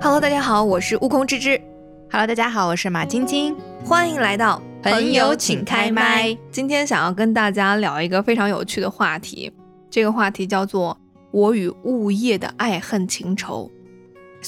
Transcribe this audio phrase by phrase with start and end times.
[0.00, 1.60] Hello，大家好，我是悟空芝芝。
[2.10, 3.56] Hello，大家好，我是马晶晶。
[3.84, 6.36] 欢迎来到朋友请开麦。
[6.50, 9.52] 今天想要跟大家聊一个非常有趣的话题，
[9.90, 10.96] 这个话题叫做
[11.32, 13.70] “我与物业的爱恨情仇”。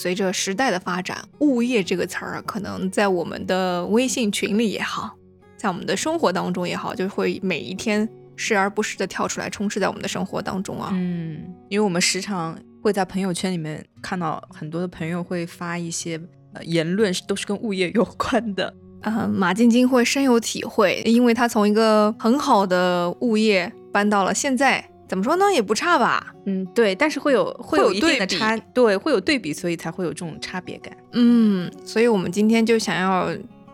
[0.01, 5.15] 随着时代的发展，“物业”这个词儿可能在我们的微信群里也好，
[5.59, 10.89] 在我们的生活当中也好，就会每一天时而不时的跳出来，充斥在我们的生活当中啊。
[10.95, 16.19] 嗯，因为我们时常会在朋友圈里面看到很多的朋友会发一些
[16.55, 18.73] 呃言论，都是跟物业有关的。
[19.03, 26.33] 嗯， 马晶晶会深有体会，因为她从一个很好的物业搬到了现在，怎么说呢，也不差吧。
[26.47, 30.97] 嗯，对，但是会有会有有一定的差，对，会有对比，所以才会有这种差别感。
[31.15, 33.29] 嗯，所以我们今天就想要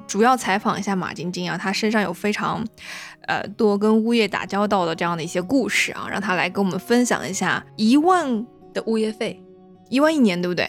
[0.06, 2.66] 主要采访一下马晶晶啊，她身上有非常
[3.26, 9.38] 呃多跟物业打交道的这样的一些故事啊，让她来跟我们分享一下一万的物业费，
[9.90, 10.66] 一万一年，对不对？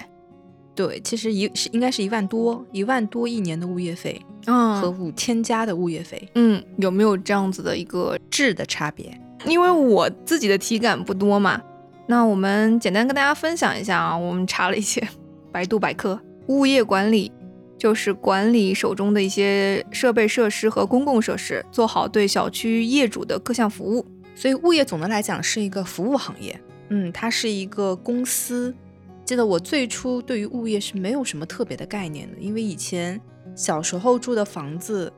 [0.76, 8.20] 对，其实一是应该是一万多，一万多一年的物业费嗯和嗯五千加的物业费嗯，有没有这样子的一个？
[8.30, 9.20] 质的差别。
[9.46, 11.62] 因为我自己的体感不多嘛，
[12.08, 15.06] 那我们简单跟大家分享一下啊，我们查了一些
[15.52, 17.32] 百度百科，物业管理
[17.78, 24.06] 就是管理手中的一些设备设施和公共设施，做好对小区业主的各项服务。
[24.36, 28.74] 所以物业总的来讲是一个服务行业，嗯，它是一个公司。
[29.26, 33.20] 记得我最初对于物业是没有什么特别的概念的，因为以前
[33.56, 35.12] 小时候住的房子，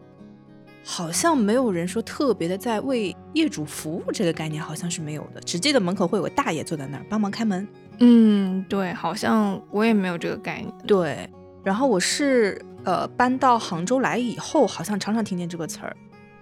[0.92, 7.68] 好像没有人说特别的在为业主服务这个概念好像是没有的，只记得门口会有个大爷坐在那儿帮忙开门。
[8.00, 10.74] 嗯，对，好像我也没有这个概念。
[10.88, 11.30] 对，
[11.64, 15.96] 然后我是呃搬到杭州来以后，好像常常听见这个词儿，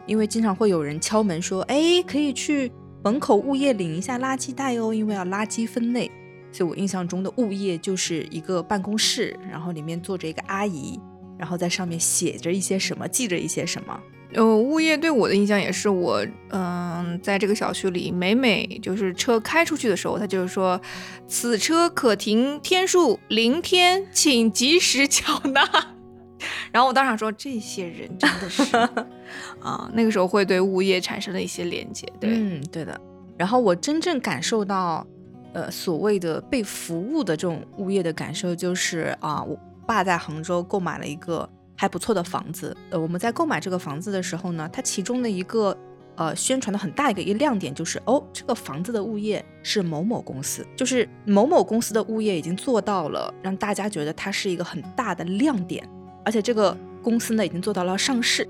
[0.06, 2.72] 因为经常会有人敲门说，哎，可以去
[3.03, 6.09] 门口物业领一下垃圾袋哦，因为要垃圾分类。
[6.53, 10.97] 所以我印象中的物业就是一个办公室，然后里面坐着一个阿姨，
[11.38, 14.00] 然后在上面写着一些什么，记着一些什么。
[14.33, 20.79] 呃，物业对我的印象也是我，嗯、在这个小区里，每每就是车开出去的时候，他就是说，
[21.27, 25.63] 此车可停天数零天，请及时缴纳。
[26.71, 28.75] 然后我当场说，这些人真的是
[29.61, 32.05] 啊，那个时候会对物业产生了一些连接。
[32.19, 32.99] 对，嗯，对的。
[33.38, 35.05] 然后我真正感受到，
[35.53, 42.75] 呃，所谓的被服务的这种物业的感受，就是啊，我爸在杭州购买了一个还不错的房子。
[42.89, 45.77] 呃，我们在购买这个房子的时候呢，它其中的一个
[46.15, 55.88] 呃宣传的很大一个一亮点就是，哦，这个房子的物业是某某公司，就是某某公司的物业已经做到了让大家觉得它是一个很大的亮点，
[56.25, 58.47] 而且这个公司呢已经做到了上市。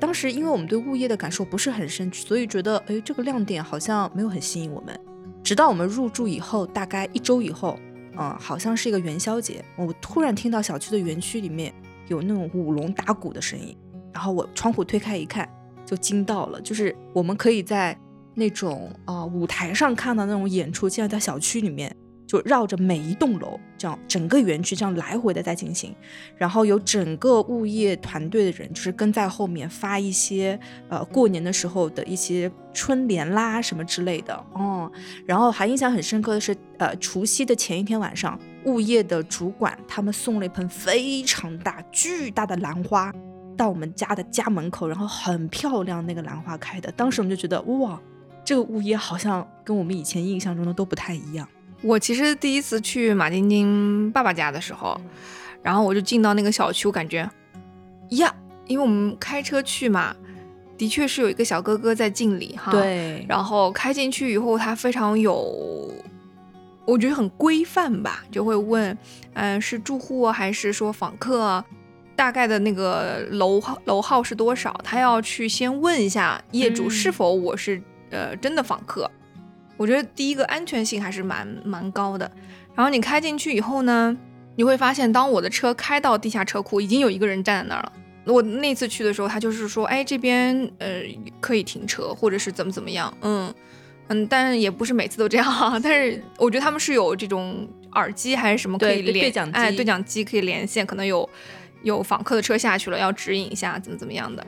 [0.00, 4.98] 当时因为我们对物业的感受不是很深，所以觉得哎这个亮点好像没有很吸引我们。
[5.42, 7.78] 直到我们入住以后，大概一周以后，
[8.18, 11.72] 嗯，好像是一个元宵节，我突然听到小区的园区里面
[12.08, 13.76] 有那种舞龙打鼓的声音，
[14.12, 15.48] 然后我窗户推开一看，
[15.84, 17.98] 就惊到了，就是我们可以在
[18.34, 21.94] 那种啊、舞台上看到那种演出，竟然在小区里面。
[22.26, 25.94] 就绕着每一栋楼，这样整个园区这样来回的在进行，
[26.36, 30.58] 然后有整个物业团队的人就是跟在后面发一些
[30.88, 34.34] 呃过年的时候的一些春联啦什么之类的。
[34.54, 34.90] 哦，
[35.26, 43.12] 然后还印象很深刻的是呃除夕的前一天晚上，物业的主管他们送了一盆非常大巨大的兰花
[43.56, 48.00] 到我们家的家门口，然后很漂亮那个兰花开的，当时我们就觉得哇，
[48.44, 51.46] 这个物业好像跟我们以前印象中的都不太一样。
[51.84, 54.98] 我其实第一次去马晶晶爸爸家的时候，
[55.62, 57.28] 然后我就进到那个小区，我感觉
[58.12, 58.34] 呀，
[58.66, 60.16] 因为我们开车去嘛，
[60.78, 62.72] 的确是有一个小哥哥在敬礼哈。。
[62.72, 65.92] 对，然后开进去以后，他非常有，
[66.86, 68.96] 我觉得很规范吧，就会问，
[69.34, 71.62] 嗯、是住户啊，还是说访客啊？
[72.16, 74.74] 大概的那个楼号楼号是多少？
[74.82, 79.10] 他要去先问一下业主嗯是否我是、呃真的访客。
[79.76, 82.30] 我觉得第一个安全性还是蛮蛮高的。
[82.74, 84.16] 然后你开进去以后呢，
[84.56, 87.92] 你会发现，当我的车开到地下车库，已经有一个人站在那儿了。
[88.26, 91.02] 我那次去的时候，他就是说，哎，这边呃
[91.40, 93.52] 可以停车，或者是怎么怎么样，嗯
[94.08, 95.78] 嗯，但也不是每次都这样哈。
[95.82, 101.28] 但是我觉得他们是有这种耳机还是什么可以连，对对对讲哎，对讲机可以连线，可能有
[101.82, 104.46] 有访客的车下去了，要指引一下怎么怎么样的，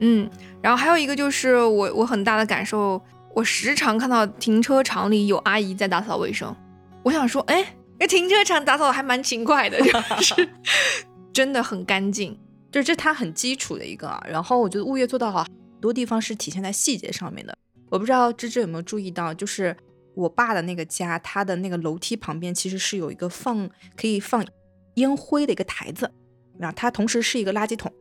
[0.00, 0.30] 嗯。
[0.62, 3.00] 然后还有一个就是我我很大的感受，
[3.36, 6.56] 我时常看到停车场里有阿姨在打扫卫生，
[7.02, 10.48] 我想说，哎，那停车场打扫还蛮勤快的，就是
[11.34, 12.34] 真的很干净。
[12.72, 17.54] 就是这它很基础的一个，啊然后我觉得物业做到好，很多地方是体现在细节上面的。
[17.90, 19.76] 我不知道芝芝有没有注意到，就是
[20.14, 23.68] 我爸的那个家，他的那个楼梯旁边其实是有一个放
[23.98, 24.42] 可以放
[24.94, 26.10] 烟灰的一个台子，
[26.58, 27.92] 然后它同时是一个垃圾桶，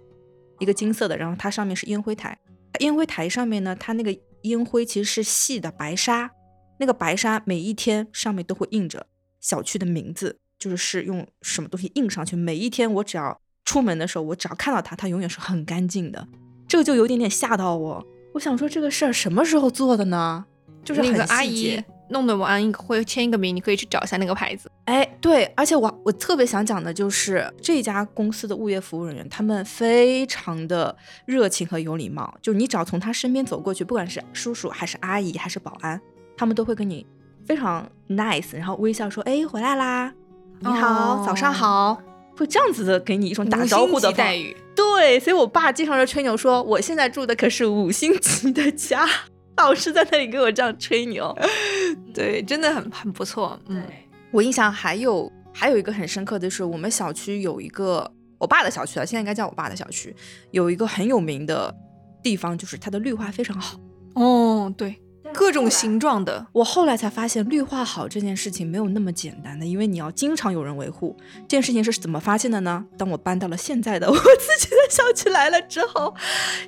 [0.60, 2.38] 一个金色的，然后它上面是烟灰台。
[2.80, 4.18] 烟灰台上面呢，它那个
[4.50, 6.32] 烟灰其实是细的白沙，
[6.80, 9.06] 那个白沙每一天上面都会印着
[9.40, 13.40] 小区的名字，就是是用什么东西印上去，每一天我只要。
[13.68, 16.28] 出门的时候，我只要看到它，它永远是很干净的。
[16.68, 18.06] 这个就有点点吓到我。
[18.36, 20.46] 我想说，这个事儿什么时候做的呢？
[20.84, 24.70] 就是那个阿姨弄得完，会签一个名，你可以去找一下那个牌子。
[24.86, 32.34] 哎，对，而且我我特别想讲的就是这家公司的物业服务人员，他们非常的热情和有礼貌。
[32.42, 36.00] 就你只要从他身边走过去，不管是叔叔还是阿姨还是保安，
[36.38, 37.06] 他们都会跟你
[37.46, 40.14] 非常 nice，然后微笑说：“哎，回来啦，
[40.60, 42.02] 你好，早上好。”
[42.38, 49.08] 会这样子的给你一种打招呼的待遇，对，所以我爸经常就吹牛说，我现在住的可是五星级的家，
[49.58, 51.36] 老师在那里给我这样吹牛，
[52.14, 53.60] 对，真的很很不错。
[53.68, 53.84] 嗯，
[54.32, 60.16] 我印象还有还有一个很深刻的是，我们小区有一个我爸的小区啊，现在应该叫我爸的小区，
[60.52, 61.74] 有一个很有名的
[62.22, 63.80] 地方，就是它的绿化非常好。
[64.16, 64.96] 哦，对。
[65.34, 71.16] 各种形状的，我后来才发现绿化好这件事情没有那么简单的，因为你要经常有人维护。
[71.40, 72.86] 这件事情是怎么发现的呢？
[72.98, 76.14] 当我搬到了现在的 我自己的小区来了之后，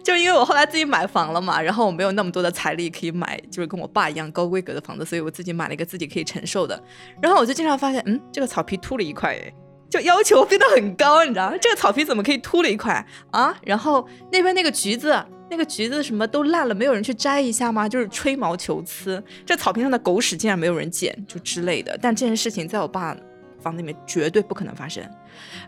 [0.04, 6.82] 就因为我后来自己买房了嘛，然后我没有那么多的财力可以买，就是跟我爸一样高规格的房子，所以我自己买了一个自己可以承受的。
[7.22, 9.54] 然后我就经常发现，嗯，这个草皮秃了一块，哎，
[9.90, 13.56] 就要求变得很高，你知道这个草皮怎么可以秃了一块啊？
[13.64, 15.16] 然后那边那个橘子。
[15.50, 17.88] 那个橘子什么都烂了，没有人去摘一下吗？
[17.88, 21.98] 就是吹毛求疵，这草坪上的狗屎竟然没有人捡，就之类的。
[22.02, 23.16] 但这件事情在我爸
[23.60, 25.04] 房子里面绝对不可能发生。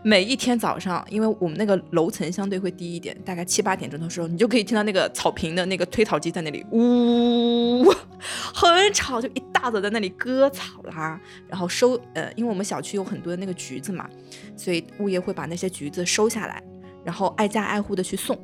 [0.02, 7.84] 每一天早上，因为我们那个楼层相对会低一点，大概七八点钟的时候，你就可以听到那个草坪的那个推草机在那里呜，
[8.54, 14.08] 很吵，就一大早在那里割草啦，然后收呃，因为我们小区有很多的那个橘子嘛，
[14.56, 16.62] 所以物业会把那些橘子收下来，
[17.04, 18.38] 然后挨家挨户的去送。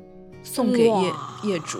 [0.47, 1.13] 送给业
[1.43, 1.79] 业主，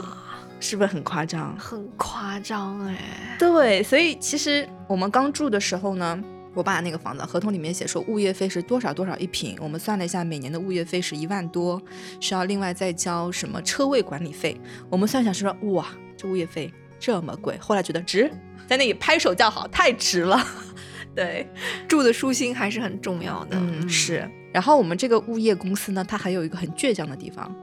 [0.59, 1.57] 是不是很夸张？
[1.57, 3.35] 很夸张哎。
[3.39, 6.19] 对，所以其实我们刚住的时候呢，
[6.53, 11.81] 我爸那个房子合同里面写说物业费是多少多少一平，我们算了一下，每年的物业费是一万多，
[12.19, 14.59] 需要另外再交什么车位管理费。
[14.89, 15.87] 我们算想是说，哇，
[16.17, 18.29] 这物业费这么贵，后来觉得值，
[18.67, 20.45] 在那里拍手叫好，太值了。
[21.15, 21.47] 对，
[21.87, 23.57] 住的舒心还是很重要的。
[23.59, 24.29] 嗯，是。
[24.53, 27.53] 然后我们这个物业公司呢，它还有一个很倔强的地方。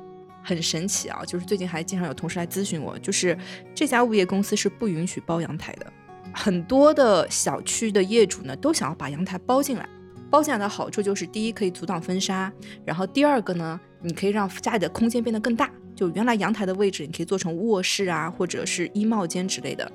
[0.44, 1.24] 很神奇啊！
[1.26, 3.36] 就是最近还经常有同事来咨询我，就是
[3.74, 5.92] 这家物业公司是不允许包阳台的。
[6.34, 9.88] 很多的小区的业主呢，都想要把阳台包进来。
[10.30, 12.52] 包进来的好处就是，第一可以阻挡风沙，
[12.84, 15.70] 然后第二个呢，你可以让家里的空间变得更大。
[15.94, 19.90] 就原来阳台的位置，你可以做成卧室啊，或者是衣帽间之类的。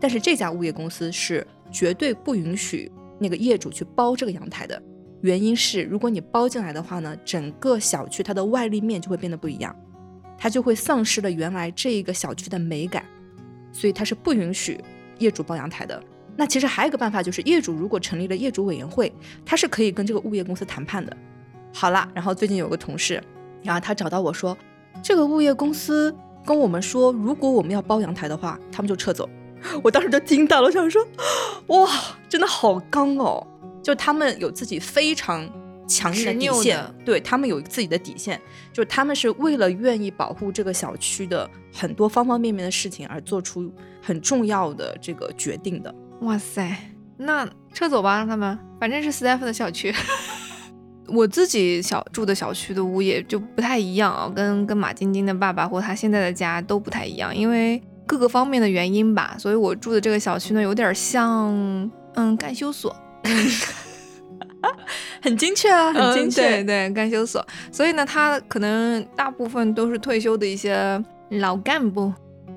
[0.00, 2.90] 但是这家物业公司是绝对不允许
[3.20, 4.82] 那个业主去包这个阳台的。
[5.20, 9.74] 原因是，如果你包进来的话呢，整个小区它的外立面就会变得不一样。
[10.44, 13.02] 它就会丧失了原来这一个小区的美感，
[13.72, 14.78] 所以它是不允许
[15.18, 15.98] 业主包阳台的。
[16.36, 19.10] 那其实还有一个办法，就是业主如果成立了业主委员会，
[19.42, 21.16] 他是可以跟这个物业公司谈判的。
[21.72, 23.22] 好了，然后最近有个同事，
[23.62, 24.54] 然后他找到我说，
[25.02, 26.14] 这个物业公司
[26.44, 29.26] 跟我们说，如果我们要包阳台的话，他们就撤走。
[29.82, 31.02] 我当时就惊到了，我想说，
[31.68, 31.88] 哇，
[32.28, 33.46] 真的好刚哦，
[33.82, 35.50] 就他们有自己非常。
[35.86, 38.40] 强硬的底线，对他们有自己的底线，
[38.72, 43.72] 就是他们是为了愿意保护这个小区的很多方方面面的事情而做出
[44.02, 45.94] 很重要的这个决定的。
[46.20, 46.74] 哇塞，
[47.16, 49.94] 那撤走吧，让他们，反正是 Steph 的小区。
[51.06, 61.52] 我自己小住的小区的物业就不太一样啊，跟跟马晶晶的爸爸或他现在的家都不太一样，因为各个方面的原因吧，所以我住的这个小区呢，有点像
[62.14, 62.96] 嗯干休所。
[65.22, 66.42] 很精确啊，很精确。
[66.42, 72.12] 对对，干休所，所以呢，他可能大部分都是退休的一些老干部，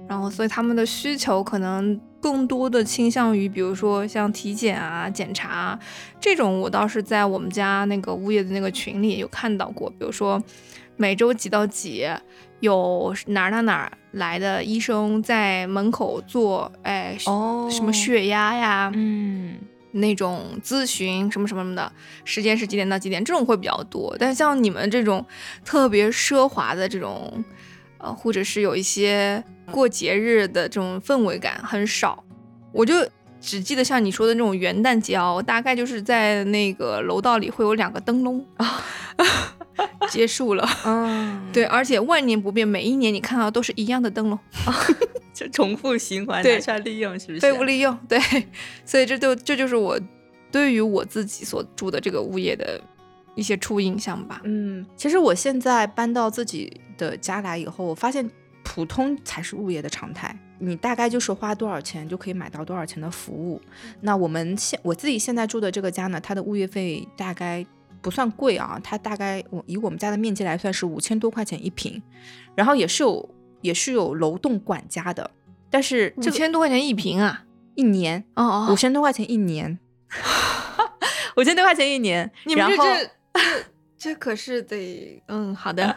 [0.07, 5.77] 然后所以他们的需求可能更多的倾向于，比如说像体检啊、检查
[6.19, 10.41] 这种，我倒是在我们家那个物业的那个群里有看到过，比如说
[10.95, 12.05] 每周几到几
[12.59, 19.55] 有哪儿哪哪儿来的医生在门口做，哎，哦，什么血压呀，嗯。
[19.91, 21.91] 那种咨询什么什么什么的，
[22.25, 23.23] 时间是几点到几点？
[23.23, 24.15] 这种会比较多。
[24.19, 25.25] 但像你们这种
[25.65, 27.43] 特别奢华的这种，
[27.97, 32.23] 呃，或者是有一些过节日的这种氛围感很少。
[32.71, 32.93] 我就
[33.39, 38.83] 只记得像你说的那种元旦节哦，大概就是在那个楼道里会有两个灯笼啊，
[40.09, 40.67] 结束了。
[40.85, 44.39] 嗯，对，而且万年不变，每一年你看到都是一样的灯笼，
[45.33, 47.39] 就重复循环，对拿出来利用，是不是？
[47.39, 47.97] 废物利用。
[48.07, 48.19] 对，
[48.85, 49.99] 所以这就这就是我
[50.51, 52.81] 对于我自己所住的这个物业的
[53.35, 54.41] 一些初印象吧。
[54.45, 58.29] 嗯，其实我现在搬到自己的家来以后，我发现
[58.63, 60.35] 普通才是物业的常态。
[60.59, 63.61] 你大概就是花多少钱就可以买到多少钱的服务。
[64.01, 67.65] 那我们现我自己现在住的这个家呢，它的物业费大概
[68.01, 72.01] 不算贵啊，它大概我以我们家的面积来算是五千多块钱一平，
[72.55, 73.29] 然后也是有
[73.61, 75.29] 也是有楼栋管家的，
[75.69, 77.43] 但是五这个千多块钱一平啊！
[77.75, 79.77] 一年哦哦，五千多块钱一年，
[81.37, 83.09] 五千多块钱一年， 你们这这
[83.97, 85.95] 这可是得嗯好的，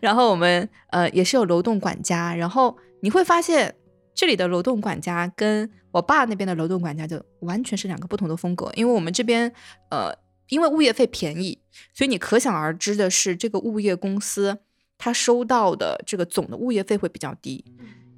[0.00, 3.74] 然后我们呃也是有楼栋管家，然后你会发现
[4.14, 9.52] 这里的楼栋管家跟我爸那边的楼栋管家就完全是两个不同的风格，因为我们这边
[9.90, 10.12] 呃
[10.48, 11.58] 因为物业费便宜，
[11.92, 14.58] 所以你可想而知的是这个物业公司
[14.96, 17.64] 他收到的这个总的物业费会比较低，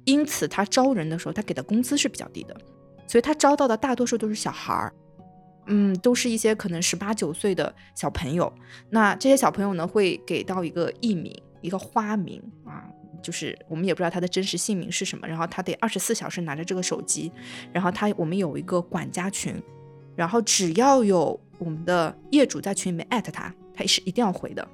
[0.05, 2.55] 因此他招人的时候他给的工资是比较低的，
[3.07, 4.93] 所以他招到的大多数都是小孩儿。
[5.69, 8.49] 嗯，都是一些可能十八九岁的小朋友，
[8.89, 12.87] 那这些小朋友呢，会给到一个艺名，一个花名啊，
[13.21, 17.31] 就是我们也不知道他的真实姓名是什么，然后他得二十四小时拿着这个手机，
[17.71, 19.55] 然后他我们有一个管家群，
[20.15, 24.67] 然后只要有我们的业主在群里面艾特他，他是一定要回的。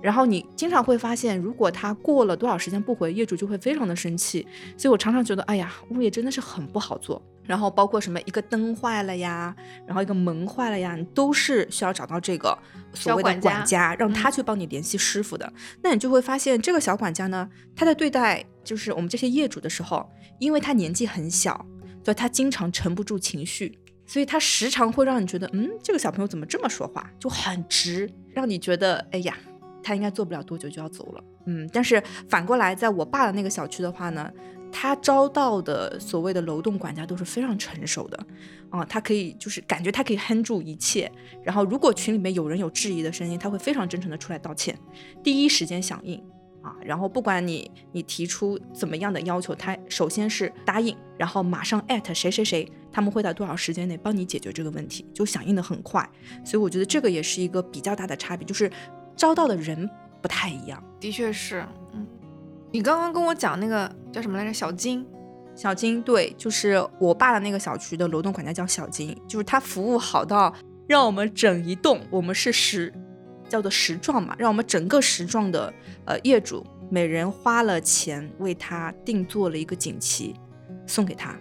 [0.00, 4.46] 然后你经常会发现，如果他过了多少时间不回，业主就会非常的生气。
[4.76, 7.20] 所以我常常觉得，哎呀，物业真的是很不好做。
[7.44, 12.56] 然后包括什么一个灯坏了呀，然后一个门坏了呀，你都是需要找到这个
[12.92, 15.50] 所谓的小管家管家，让他去帮你联系师傅的。
[15.82, 20.06] 那你就会发现，这个小管家呢，他在对待就是我们这些业主的时候，
[20.38, 21.64] 因为他年纪很小，
[22.04, 29.34] 所以他经常沉不住情绪，所以他时常会让你觉得，嗯，这个小朋友怎么这么说话，就很直，让你觉得，哎呀，
[29.82, 31.24] 他应该做不了多久就要走了。
[31.46, 34.30] 嗯，但是反过来，在我爸的那个小区的话呢，
[34.70, 38.26] 他招到的所谓的楼栋管家都是非常成熟的，
[38.70, 41.10] 啊，他可以就是感觉他可以 handle 住一切。
[41.42, 44.78] 然后如果群里面有人有质疑的声音，他会非常真诚的出来道歉，
[45.22, 46.22] 第一时间响应。
[46.60, 56.06] 啊，然后不管你你提出怎么样的要求，他首先是答应，然后马上艾特谁谁谁，他们会在多少时间内帮你解决这个问题，就响应的很快。
[56.44, 58.68] 所以我觉得这个也是一个比较大的差别，就是
[59.18, 59.90] 招到的人
[60.22, 60.82] 不太一样。
[60.98, 62.06] 的确是，嗯，
[62.72, 64.52] 你刚刚跟我讲那个叫什么来着？
[64.52, 65.04] 小金，
[65.54, 70.54] 小金对，就是我爸的那个小区的楼栋管家叫小金，就是他服务好到
[70.86, 72.92] 让我们整一栋，我们是十，
[73.48, 75.72] 叫做十幢嘛，让我们整个十幢的
[76.04, 80.34] 呃业主每人花了钱为他定做了一个锦旗，
[80.86, 81.36] 送给他，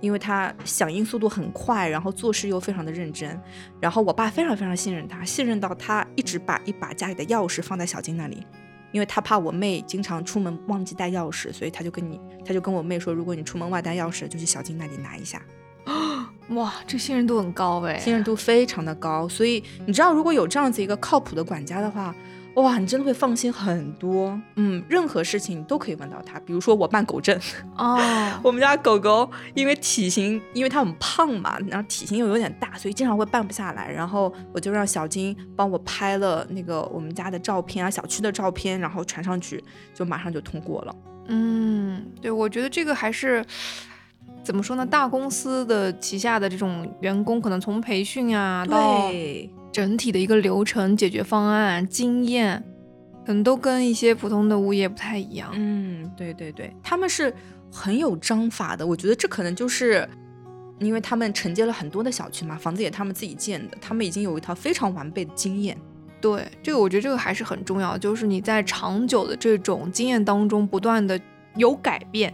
[0.00, 3.40] 因为他响应速度很快，然后做事又非常的认真，
[3.80, 8.46] 然后我爸非常非常信任他，信任到他一直把一把家里的钥匙放在小金那里。
[8.92, 15.42] 因为他怕我妹经常出门忘记带钥匙，所以他就跟你，他就跟我妹说，如果你出门忘带钥匙，就去小金那里拿一下。
[16.50, 22.14] 哇，这信任度很高哎，信任度非常的高，所以你知道，如果有这样子一个靠谱的管家的话，
[22.56, 24.38] 哇，你真的会放心很多。
[24.56, 27.38] 嗯，任何事情你都可以问到他，比如说我办狗证，
[27.76, 27.98] 哦，
[28.42, 33.90] 我们家狗狗因为体型，因为它很胖嘛，然后体型又有点大，所以经常会办不下来。
[33.90, 39.62] 然后我就让小金帮我拍了那个我们家的照片啊，小区的照片，然后传上去，
[39.94, 40.96] 就马上就通过了。
[41.28, 43.44] 嗯，对，我觉得这个还是
[44.46, 44.86] 怎么说呢？
[44.86, 52.62] 大公司的旗下的这种员工，可能从培训啊到对，整体的一个流程、解决方案、经验，
[53.26, 55.50] 可能都跟一些普通的物业不太一样。
[55.52, 57.34] 嗯，对对对，他们是
[57.72, 58.86] 很有章法的。
[58.86, 60.08] 我觉得这可能就是
[60.78, 65.76] 因为他们承接了很多的小区嘛，房子也他们自己建的，他们已经有一套非常完备的经验。
[66.20, 71.20] 对，这个我觉得这个还是很重要，就是你在长久的这种经验当中，不断的
[71.56, 72.32] 有改变，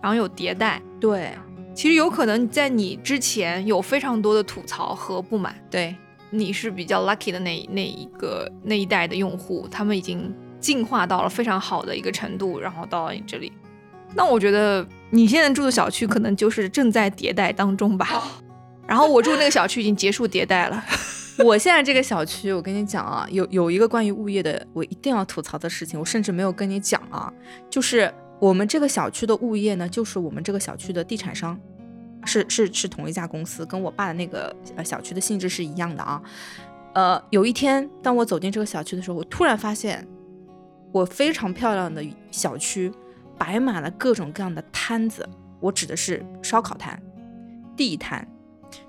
[0.00, 0.80] 然后有迭代。
[1.00, 1.32] 对
[1.78, 5.94] 其实有可能在你之前有非常多的吐槽和不满，对，
[6.28, 13.52] 你是比较 lucky 的那那一个那一代的用户，他们已经进化到了非常好的一个程度，然后到了你这里。
[14.16, 18.08] 那我觉得你现在住的小区可能就是正在迭代当中吧。
[18.84, 20.84] 然后我住那个小区已经结束迭代了。
[21.46, 27.32] 我现在这个小区，我跟你讲啊，有有一个关于物业的，我一定要吐槽的事情，我甚至没有跟你讲啊，
[27.70, 31.58] 就是我们这个小区的物业呢，就是我们这个小区的地产商，
[32.24, 36.22] 是是是同一家公司，跟我爸的那个呃小区的性质是一样的啊。
[36.94, 40.06] 呃，有一天当我走进这个小区的时候，我突然发现，
[40.92, 42.92] 我非常漂亮的小区
[43.36, 45.28] 摆满了各种各样的摊子，
[45.60, 47.00] 我指的是烧烤摊、
[47.76, 48.26] 地摊、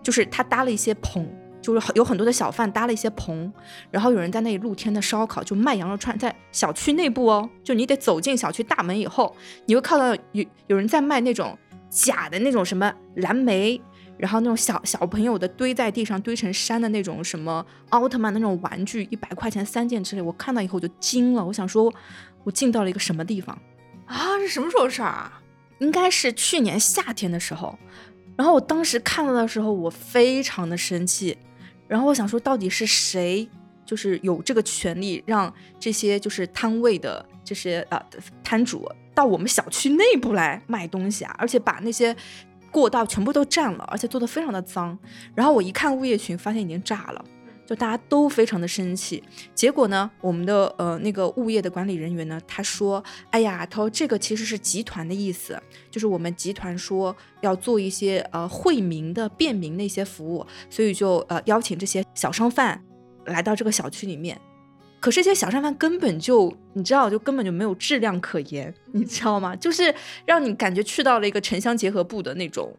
[0.02, 1.28] 就是他搭了一些棚，
[1.74, 3.52] 就是有很多的小贩搭了一些棚，
[3.92, 9.36] 然后有人在那里露天的烧烤，就卖羊肉串，在小区内部哦，就你得走进小区大门以后，
[9.66, 11.58] 你会看到有有人在卖那种
[11.90, 13.82] 假的那种什么蓝莓。
[14.18, 21.46] 然后那种小小朋友的堆在地上堆成山的那种什么奥特曼那种玩具，一百块钱三件之类，我看到以后我就惊了。
[21.46, 21.90] 我想说，
[22.44, 23.58] 我进到了一个什么地方
[24.08, 24.38] 啊？
[24.40, 25.42] 是什么时候的事儿啊？
[25.78, 27.80] 应该是去年夏天的时候。
[28.36, 31.38] 然后我当时看到的时候，我非常的生气。
[31.90, 33.46] 然后我想说，到底是谁，
[33.86, 38.02] 就是有这个权利让这些就是摊位的这些呃
[38.42, 41.36] 摊主到我们小区内部来卖东西啊？
[41.38, 42.16] 而且把那些。
[42.72, 44.96] 过道全部都占了，而且做的非常的脏。
[45.34, 47.26] 然后我一看物业群，发现已经炸了，
[47.70, 49.24] 就大家都非常的生气。
[49.54, 55.62] 结果呢，我们的呃那个物业的管理人员呢，他说：“哎呀，他说这个其实是集团的意思，
[55.92, 62.84] 就是我们集团说要做一些呃惠民的便民的一些服务，所以就呃邀请这些小商贩
[63.26, 64.42] 来到这个小区里面。”
[65.00, 69.56] 可是这些小商贩根本就，你知道，就根本就没有质量可言，你知道吗？
[69.56, 69.94] 就是
[70.26, 72.76] 让你感觉去到了一个城乡结合部的那种、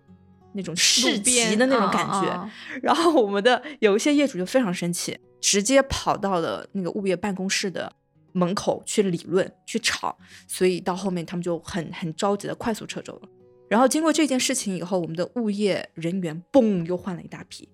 [0.54, 2.50] 那种市集的那种感觉。
[2.82, 7.92] 然后我们的有一些业主就非常生气，直接跑到了那个物业办公室的
[8.32, 10.16] 门口去理论、去吵。
[10.46, 13.28] 所以到后面他们就很很着急的快速撤走了。
[13.68, 17.68] 然后经过这件事情以后，我们的物业人员嘣又换了一大批，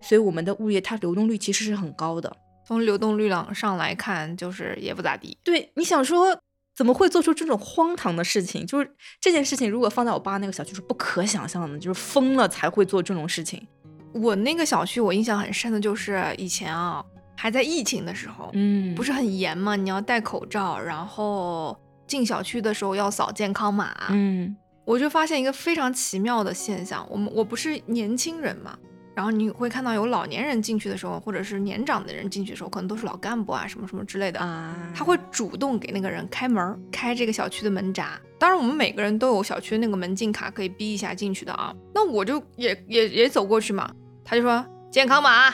[0.00, 2.36] 所以我们的物业它流动率其实是很高的。
[2.64, 5.36] 从流动率上来看，就是也不咋地。
[5.42, 6.40] 对，你想说
[6.74, 8.66] 怎么会做出这种荒唐的事情？
[8.66, 13.66] 就是这件事情，如果放在我爸那个小区是不可想象的，就是疯了才会做这种事情。
[14.14, 17.04] 我那个小区，我印象很深的就是以前啊，
[17.36, 28.78] 还在疫情的时候，嗯，不是很严嘛，你要戴口罩，然后进小区的时候要扫健康码，嗯，我就发现一个非常奇妙的现象，我们我不是年轻人嘛。
[29.14, 34.74] 然后你会看到有老年人进去的时候，或者是年长的人进去的时候，可能都是老干部啊，什么什么之类的啊。
[34.94, 38.18] 他会主动给那个人开门，开这个小区的门闸。
[38.38, 41.74] 当然，我们每个人都有小区那个门禁卡，可以逼一下进去的啊。
[41.94, 43.90] 那我就也也也走过去嘛，
[44.24, 45.50] 他就说健康码。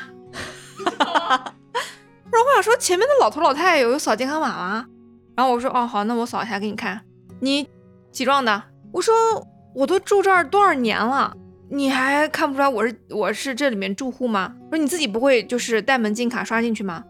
[2.31, 4.87] 然后我想说，前面的老头老太太有扫健康码吗？
[5.35, 7.01] 然后我说哦好，那我扫一下给你看。
[7.41, 7.69] 你
[8.13, 8.63] 几幢的？
[8.93, 9.15] 我说
[9.75, 11.37] 我都住这儿多少年了。
[11.71, 14.55] 你还看不出来我是我是这里面住户吗？
[14.71, 17.05] 不是你自己不会就是带门禁卡刷进去吗？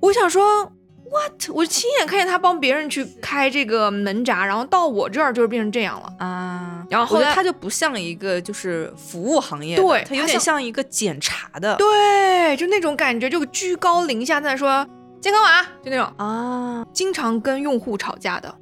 [0.00, 0.70] 我想说
[1.10, 1.50] ，what？
[1.52, 6.86] 我亲眼看见他帮别人去开这个门闸，然后到我这儿就是变成这样了啊。
[6.90, 14.86] 然后后来他就不像一个就是服务行业，对，他有点像一个检查的，对，就那种感觉，就居高临下在说
[15.20, 18.54] 健康码，就那种啊，经常跟用户吵架的。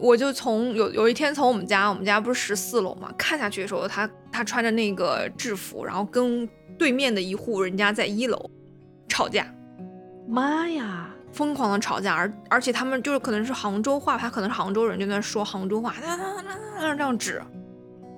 [0.00, 8.50] 我就从有有一天从我们家，我们家不是十四楼嘛，看下去的时候，他他穿着那个制服，然后跟对面的一户人家在一楼
[9.08, 9.46] 吵架，
[10.28, 15.94] 妈呀，疯狂的吵架，而而且他们就是可能是杭州话，他可能是杭州人，就在说杭州话，
[16.80, 17.40] 这样指，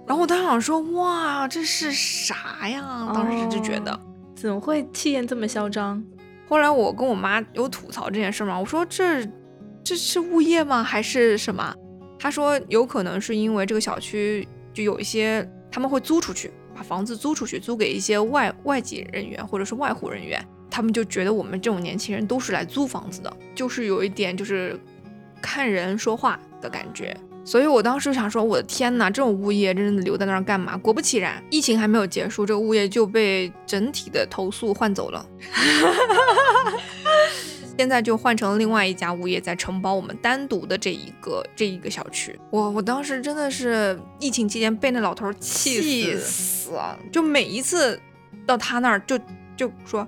[0.07, 3.11] 然后我当时想说，哇，这是啥呀？
[3.15, 4.01] 当时就觉得
[4.35, 6.03] 怎么会气焰这么嚣张？
[6.49, 9.29] 后来我跟我妈有吐槽这件事嘛，我说这。
[9.89, 10.85] 这是物业吗？
[10.85, 11.75] 还是什么？
[12.19, 24.79] 他说有可能是因为这个小区就有一些他们会租出去，把房子租出去，租给一些外外籍人员或者是外户人员，他们就觉得我们这种年轻人都是来租房子的，就是有一点就是
[25.41, 27.17] 看人说话的感觉。
[27.43, 30.77] 所以我当时想说，我的天哪，这种物业真的留在那儿干嘛？
[30.77, 35.27] 果不其然，疫情还没有结束，这个物业就被整体的投诉换走了。
[37.79, 42.37] 现在就换成了另外一家物业在承包我们单独的这一个这一个小区。
[42.51, 48.01] 我我当时真的是疫情期间被那老头气死了，就每一次
[48.45, 49.17] 到他那儿就
[49.57, 50.05] 就说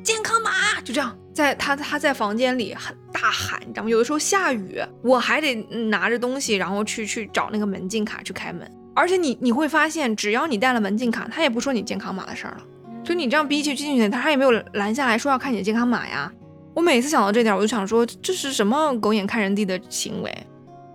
[0.00, 3.90] 健康码，就这样在他他在房间里很大喊，你知道吗？
[3.90, 5.56] 有的时候下雨，我还得
[5.88, 8.70] 拿着东西，然后去去找那个门禁卡去开门。
[8.94, 12.64] 而且你你会发现，只要你带了门禁卡，他也不说你健康码的事儿了。
[13.04, 16.32] 所以你这样逼去进去，他也没有拦下来说要看你的健康码呀。
[16.74, 20.46] 我每次想到这点，我就想说这是什么狗眼看人低的行为？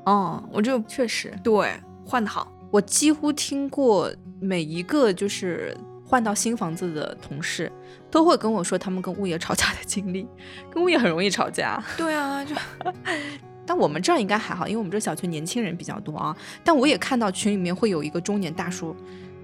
[0.05, 1.69] 嗯，我就确实对
[2.05, 2.51] 换的好。
[2.71, 7.71] 我几乎听过每一个就是换到新房子的同事
[8.09, 10.27] 都会跟我说他们跟物业吵架的经历，
[10.71, 11.83] 跟物业很容易吵架。
[11.97, 12.55] 对啊，就
[13.65, 16.35] 但我们这儿应该还好，因为我们这小区年轻人比较多啊。
[16.63, 18.95] 但我也看到群里面会有一个中年大叔，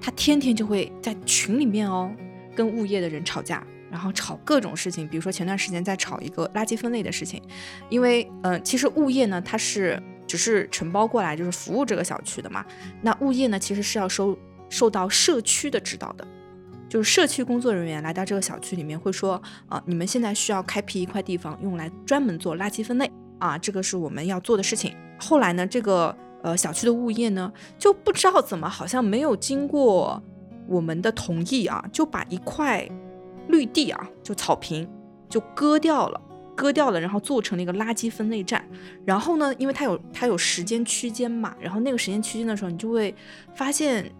[0.01, 2.11] 他天天就会在群里面哦
[2.55, 3.65] 跟物业的人吵架。
[3.91, 7.41] 然后吵各种事情，比如说前段时间在吵一个垃圾分类的事情，
[7.89, 12.65] 因为嗯，其实物业呢，它是只是承包过来就是服务这个小区的嘛。
[13.01, 14.37] 那物业呢，其实是要收
[14.69, 16.27] 受到社区的指导的，
[16.87, 24.95] 就是社区工作人员来到这个小区里面会说啊，你们现在需要开辟一块地方用来专门做垃圾分类啊，这个是我们要做的事情。
[25.19, 30.21] 后来呢，这个呃小区的物业呢就不知道怎么好像没有经过
[30.67, 32.87] 我们的同意啊，就把一块
[33.49, 34.89] 绿地啊就草坪
[35.27, 36.21] 就割掉了。
[36.55, 38.61] 割掉了，然后做成了一个垃圾分类站。
[39.05, 43.15] 然后呢，因为它有它有时间区间嘛，然后那个时间区间的时候，你就会
[43.55, 44.11] 发现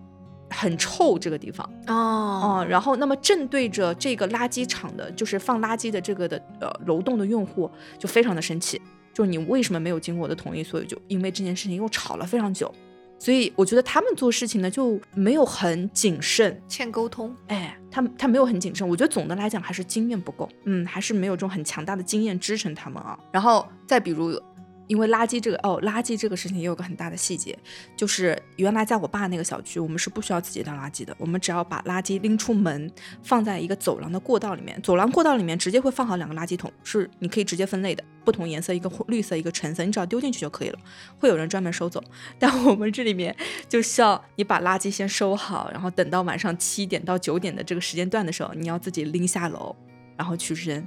[0.50, 2.66] 很臭这个地方哦哦。
[2.70, 8.82] 然后，那么正对着这个垃圾场的，就是放垃圾的这个的呃楼栋的用户就非常的生气，
[9.14, 10.64] 就是你为什么没有经过我的同意？
[10.64, 12.74] 所以就因为这件事情又吵了非常久。
[13.20, 17.36] 所以我觉得他们做事情呢就没有很谨慎，欠沟通。
[17.48, 18.88] 哎，他他没有很谨慎。
[18.88, 23.20] 我觉得总的来讲还是经验不够，嗯，还是没有这种很强大的经验支撑他们啊。
[23.32, 24.42] 然后再比如。
[24.90, 27.58] 因为垃圾这个哦，垃圾这个事情也有个很大的细节，
[27.96, 32.92] 就是原来在我爸那个小区，我们是不需要自己倒垃圾的，我们只要把垃圾拎出门，
[33.24, 40.80] 放在一个走廊的过道里面，走廊过道里面直接会放好两个垃圾桶，是你可以直接分类的，不同颜色，一个绿色，一个橙色，你只要丢进去就可以了，
[41.20, 42.04] 会有人专门收走。
[42.40, 43.36] 但我们这里面
[43.68, 49.76] 就需要你把垃圾先收好，然后等到晚上七点到九点的这个时间段的时候，你要自己拎下楼，
[50.18, 50.86] 然后去扔。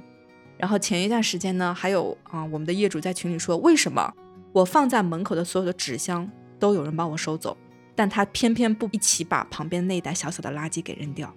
[0.57, 4.13] 然后前一段时间呢，还有啊，我们的业主在群里说，为什么
[4.53, 7.57] 我放在门口的所有的纸箱都有人帮我收走，
[7.95, 11.33] 但他偏偏不一起把旁边那一袋小小的垃圾给扔掉，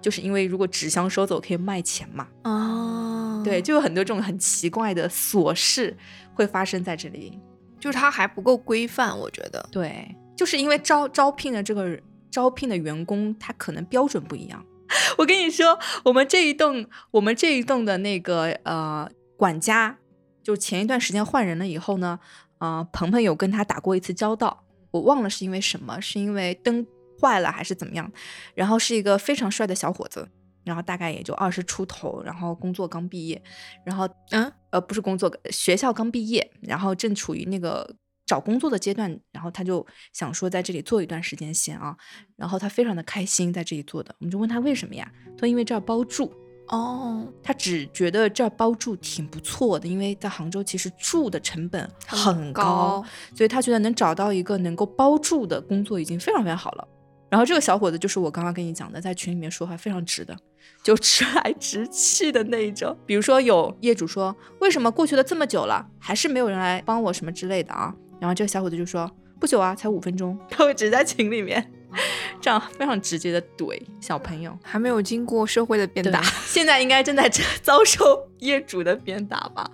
[0.00, 2.26] 就是因为如果纸箱收走可以卖钱嘛。
[2.44, 5.96] 哦，对，就有很多这种很奇怪的琐事
[6.34, 7.38] 会发生在这里，
[7.78, 9.64] 就是它还不够规范，我觉得。
[9.70, 14.64] 对，就是因为招招聘的这个招聘的员工，他可能标准不一样。
[15.18, 19.98] 我跟你说，我们这一栋，我们这一栋的那个呃管家，
[20.42, 22.18] 就前一段时间换人了以后呢，
[22.58, 26.86] 呃，鹏鹏有跟他打过一次交道，我忘了是因为什么，是因为灯
[27.20, 28.10] 坏了还是怎么样？
[28.54, 30.28] 然后是一个非常帅的小伙子，
[30.64, 33.42] 然后大概也就二十出头，然后工作刚毕业，
[33.84, 37.96] 然后嗯呃不是工作，学校刚毕业，然后正处于那个。
[38.26, 41.96] 找工作的阶段，然后他就想说在这里做一段时间先啊，
[42.36, 45.10] 然后他非常的开心在这里做的，我们就问他为什么呀？
[45.34, 46.32] 他说因为这儿包住
[46.68, 53.04] 哦，他只觉得这儿包住挺不错的，因为在杭州其实住的成本很高，
[53.36, 56.88] 所以他觉得能找到一个能够包住的工作已经非常非常好了。
[57.28, 60.36] 然后这个小伙子就是我刚刚跟你讲的，在群里面说话非常直的，
[60.82, 62.96] 就 直来直去的那一种。
[63.04, 67.94] 比如说有业主说，为什么过去了这么久了，还是没有人来帮我什么之类的啊？
[68.20, 71.70] 然后这个小伙子就说：“不久啊，才五分钟。”他会直在群里面
[72.40, 77.28] 这样非常直接的怼小朋友，还没有经过社会的鞭打，现在应该正在
[77.62, 79.70] 遭受业主的鞭打吧。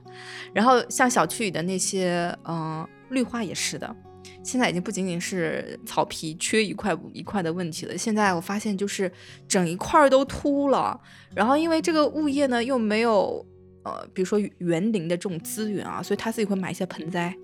[0.52, 3.96] 然后像小区里的那些嗯绿化也是的，
[4.44, 9.10] 现在已经不仅仅是草皮缺一块补一块的问题了，现在我发现就是
[9.48, 11.00] 整一块都秃了。
[11.34, 13.44] 然后因为这个物业呢又没有
[13.84, 17.34] 呃比如说园林的这种资源啊，所以他自己会买一些盆栽。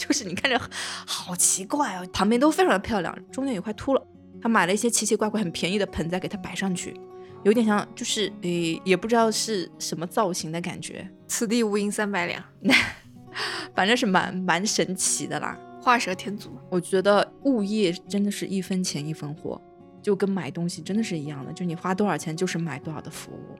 [0.00, 0.58] 就是你看着
[1.06, 4.02] 好奇怪哦，旁边都非常的漂亮，中间有块秃了。
[4.40, 6.98] 他买了一些奇奇怪怪、很便宜的盆栽给它摆上去，
[7.44, 11.06] 有点像，就是诶，也不知道是什么造型的感觉。
[11.28, 12.42] 此地无银三百两，
[13.76, 15.58] 反正是蛮蛮神奇的啦。
[15.82, 19.60] 画蛇添足，我觉得物业真的是一分钱一分货，
[20.02, 23.58] 就跟买东西真的是一样的，就你花多少钱就是买多少的服务。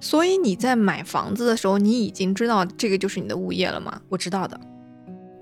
[0.00, 4.00] 所以你在买房子的时候，你已经知道这个就是你的物业了吗？
[4.08, 4.58] 我知道的。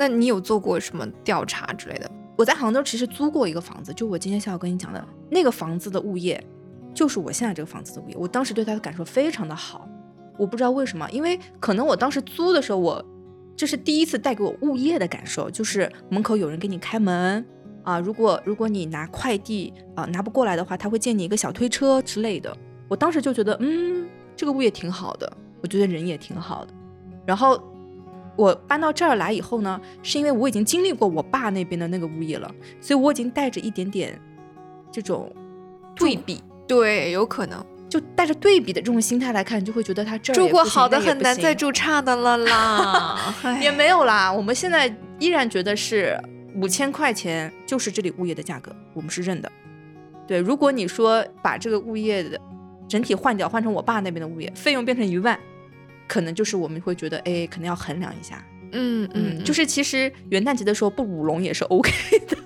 [0.01, 2.11] 那你有做过什么调查之类的？
[2.35, 6.43] 我在杭州其实租过一个房子，就我今天下午跟你讲的那个房子的物业，
[6.95, 8.17] 就是我现在这个房子的物业。
[8.17, 9.87] 我当时对他的感受非常的好，
[10.39, 13.05] 我不知道为什么，因为可能我当时租的时候，我
[13.55, 17.45] 这是第一次带给我物业的感受，就是门口有人给你开门
[17.83, 22.57] 啊，如果如果你拿快递啊拿不过来的话，他会借你一个小推车之类的。
[22.89, 25.31] 我当时就觉得，嗯，这个物业挺好的，
[25.63, 26.73] 我觉得人也挺好的，
[27.27, 27.63] 然后。
[28.37, 34.19] 我搬到这儿来以后呢，是因为我已经经历过我爸那边的那个物业了，所以我已经带着一点点
[34.91, 35.31] 这种
[35.95, 44.33] 对比，对，有可能就带着对比的这种心态来看，就会觉得他这儿住过好的很难再住差的了啦， 也没有啦。
[44.33, 46.19] 我们现在依然觉得是
[46.55, 49.51] 五千块钱就是这里物业的价格，我们是认的。
[50.27, 52.41] 对，如果你说把这个物业的
[52.89, 55.39] 整体换掉，换成我爸那边的物业，费用变成一万。
[56.11, 58.45] 可能就是我们会觉得，哎，可能要衡量一下。
[58.73, 61.93] 嗯嗯，就是其实元旦节的时候不舞龙也是 OK
[62.27, 62.37] 的。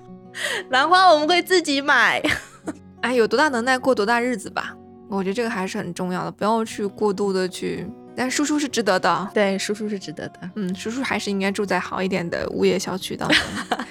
[0.69, 2.21] 兰花我们会自己买。
[3.01, 4.75] 哎，有多大能耐过多大日子吧。
[5.09, 7.87] 我觉得这个还是很重要的，不要去过度的去。
[8.15, 10.39] 但叔叔是值得的，对，叔叔是值得的。
[10.55, 13.37] 嗯，叔叔还是应该住在好一点的物业小区当中。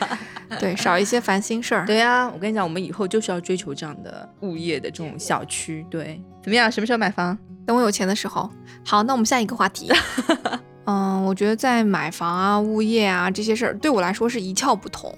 [0.60, 1.84] 对，少一些烦心事儿。
[1.84, 5.84] 对呀，我跟你讲，我们以后就是要追求这样的物业的这种小区。
[5.90, 6.70] 对，怎么样？
[6.70, 7.37] 什么时候买房？
[7.66, 8.50] 等我有钱的时候。
[8.85, 9.90] 好，那我们下一个话题。
[10.87, 15.14] 嗯，我觉得在买房啊、物业啊这些事儿，对我来说是一窍不通，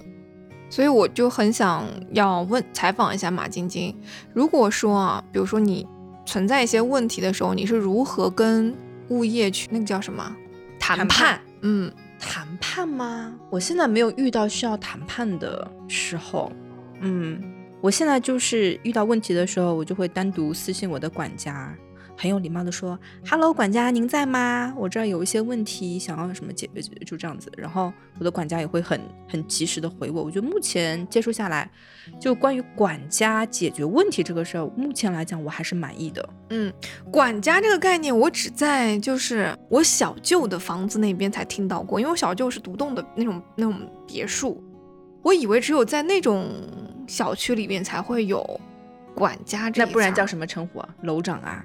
[0.69, 1.83] 所以我就很想
[2.13, 3.93] 要问采访一下马晶晶。
[4.33, 5.85] 如果说啊，比如说你
[6.25, 8.73] 存在一些问题的时候，你是如何跟
[9.09, 10.35] 物业去那个叫什么
[10.79, 11.39] 谈判？
[11.61, 11.91] 嗯。
[12.19, 13.31] 谈判吗？
[13.51, 16.51] 我现在没有遇到需要谈判的时候。
[17.01, 17.39] 嗯，
[17.79, 21.71] 我现在就是遇到问题的时候，我就会单独私信我的管家。
[22.19, 22.99] 很有礼貌的说
[23.29, 24.73] ：“Hello，管家，您在吗？
[24.75, 28.99] 我这儿有一些问题，想要什么解决就这样子。”然后我的管家也会很
[29.29, 30.23] 很及时的回我。
[30.23, 31.69] 我觉得目前接触下来，
[32.19, 36.27] 就关于管家解决问题这个事儿，目前来讲我还是满意的。
[36.49, 36.73] 嗯，
[37.11, 44.59] 管家这个概念，我只在就是我小舅的房子那边才听到过，因为我小舅是独栋的那种那种别墅，
[45.21, 46.49] 我以为只有在那种
[47.07, 48.59] 小区里面才会有
[49.13, 49.85] 管家这。
[49.85, 50.89] 那不然叫什么称呼啊？
[51.03, 51.63] 楼长啊？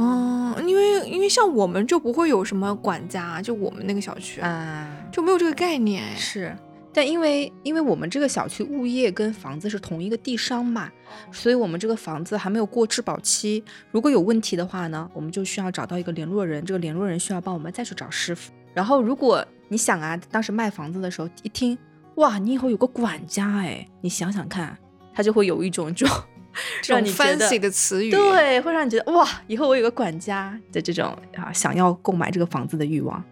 [0.00, 6.16] 嗯，因为因为像我们就不会有什么管家，就我们那个小区啊，就没有这个概念。
[6.16, 6.56] 是，
[6.92, 10.88] 但因为因为我们这个小区物业跟房子是同一个地商嘛，
[11.32, 13.64] 所以我们这个房子还没有过质保期。
[13.90, 18.52] 如果有问题的话呢，我们就需要找到一个联络人，这个联络人需要帮我们再去找师傅。
[18.72, 21.76] 然后如果你想啊，当时卖房子的时候一听，
[22.14, 24.78] 哇，你以后有个管家哎，你想想看，
[25.12, 26.06] 他就会有一种就。
[26.86, 33.22] 让你 fancy 的词语，对，会让你觉得哇，以后我有个管家的这种啊，想要购买这个房子的欲望。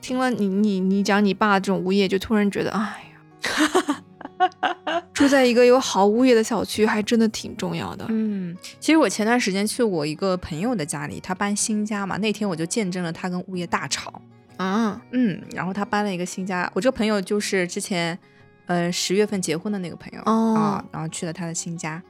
[0.00, 8.06] 听了你你你讲你爸这种物业，就突然觉得，哎呀， 住在一个有好物业的小区，还真的挺重要的。
[8.08, 14.20] 嗯，其实我前段时间去我一个朋友的家里，他搬新家嘛，那天我就见证了他跟物业大吵。
[14.58, 18.18] 啊，嗯，然后他搬了一个新家，我这个朋友就是之前
[18.66, 22.02] 呃十月份结婚的那个朋友啊，然后去了他的新家。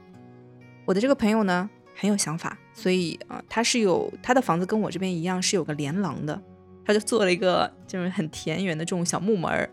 [0.87, 6.41] 我的这个朋友呢很有想法，所以啊，他是有他的房子跟我这边一样是有个连廊的，
[6.85, 9.69] 他就做了一个就是很田园的这种小木门儿，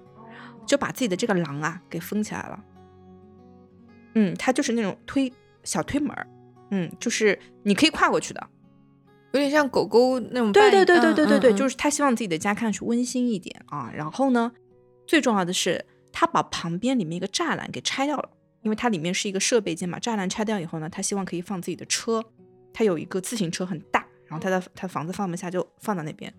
[0.66, 2.64] 就把自己的这个廊啊给封起来了。
[4.14, 6.26] 嗯，他就是那种推小推门儿，
[6.72, 8.44] 嗯，就是你可以跨过去的，
[9.32, 10.50] 有点像狗狗那种。
[10.50, 13.92] 对对对对对对对，就是他希望自己的家看上去温馨一点啊。
[13.94, 14.50] 然后呢，
[15.06, 18.30] 最重要的是他把旁边里面一个栅栏给拆掉了。
[18.64, 22.24] 因为它里面是一个设备间嘛，栅栏拆掉以后呢，他希望可以放自己的车，
[22.72, 26.32] 他有一个自行车很大，然后他的他房子放不下就放到那边。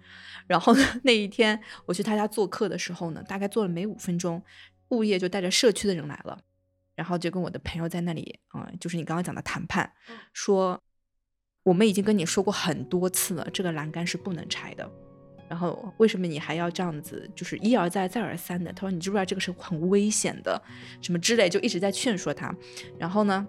[0.48, 4.44] 然后呢，那一天我去他家做客的时候呢，大概做了没五分钟，
[4.90, 6.40] 物业就带着社区的人来了，
[6.96, 9.94] 然后就跟我的朋友在那里啊，就是你刚刚讲的谈判，
[10.34, 10.82] 说
[11.64, 14.92] 我们已经跟你说过很多次了，这个栏杆是不能拆的。
[15.50, 18.72] 然后为什么你还要这样子，就是一而再再而三的？
[18.74, 20.62] 他说你知不知道这个是很危险的，
[21.02, 22.54] 什么之类，就一直在劝说他。
[22.98, 23.46] 然后呢，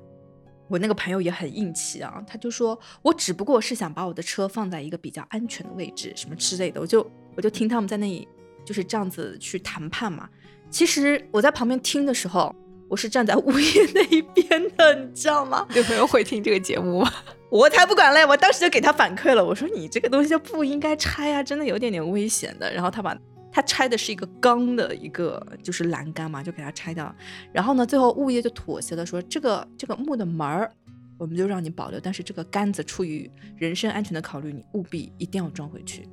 [0.69, 6.81] 我那个朋友也很硬气啊，他就说我只不过是想把我的车放在一个比较安全的位置，什么之类的。
[6.81, 8.29] 我就我就听他们在那里
[8.65, 10.29] 就是这样子去谈判嘛。
[10.71, 12.55] 其实我在旁边听的时候。
[12.89, 15.67] 我是站在物业 那一边的，你知道吗？
[15.75, 17.13] 有朋友会听这个节目吗？
[17.51, 18.25] 我才不管嘞！
[18.27, 22.73] 我当时就给他反馈了，我说你这个东西就不应该拆啊，真的有点点危险的。
[22.73, 23.17] 然后他把
[23.53, 27.15] 他拆的是一个钢的一个就是栏杆嘛，就给他拆掉了。
[27.53, 30.71] 然后呢，最后物业就妥协了，说这个这个木的门儿
[31.19, 36.09] 我们就让你保留，但是这个杆子出于人身安全的考虑，你务必一定要装回去。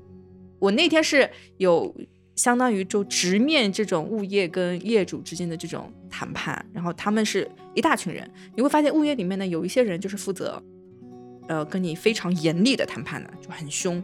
[0.59, 1.93] 我那天是有。
[2.35, 10.59] 相当于就直面这种物业跟业主之间的这种谈判，然后他们是一大群人，你会发现物业里面呢有一些人就是负责，
[11.47, 14.01] 呃，跟你非常严厉的谈判的，就很凶，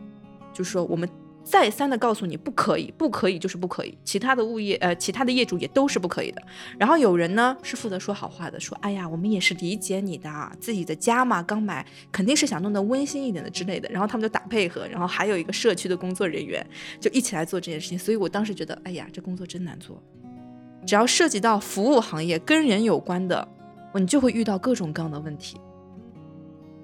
[0.53, 1.07] 就是说我们。
[1.41, 3.97] 再三的告诉你不可以，不可以就是不可以。
[4.03, 6.41] 其他的物业，呃，其他的业主也都是不可以的。
[6.77, 13.89] 然后有人呢是负责说好话的，说哎呀，我们也是理解你的，自己的家嘛，刚买，肯定是想弄得温馨一点的之类的。
[13.89, 16.63] 然后他们就打配合，然后还有一个社区的工作人员
[16.99, 17.97] 就一起来做这件事情。
[17.97, 19.99] 所以我当时觉得，哎呀，这工作真难做。
[20.85, 23.47] 只要涉及到服务行业跟人有关的，
[23.95, 25.57] 你就会遇到各种各样的问题。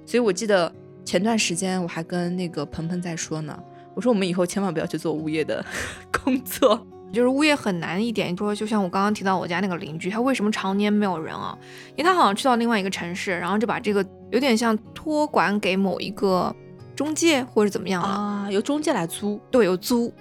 [0.05, 0.71] 所以我记得
[1.03, 3.57] 前段时间我还跟那个鹏鹏在说呢。
[3.93, 5.65] 我说我们以后千万不要去做物业的
[6.11, 8.35] 工作， 就是物业很难一点。
[8.35, 11.57] 说就像我刚刚提到我家那个邻居，他为什么常年没有人啊？
[11.95, 16.53] 因为他好像去到另外一个城市，然后就把这个有点像托管给某一个
[16.93, 18.51] 中介或者怎么样了啊？
[18.51, 20.11] 由中介来租，对，有租。